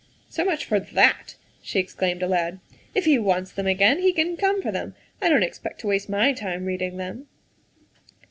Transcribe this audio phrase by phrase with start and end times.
[0.35, 2.59] "So much for that," she exclaimed aloud."
[2.95, 4.95] If he wants them again, he can come for them.
[5.21, 7.27] I don 't expect to waste my time reading them."